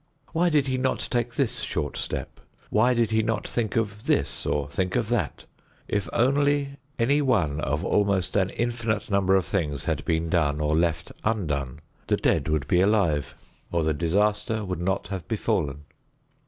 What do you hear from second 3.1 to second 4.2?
he not think of